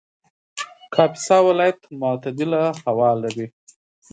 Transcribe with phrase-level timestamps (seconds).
[0.93, 3.47] کاپیسا ولایت معتدله هوا لري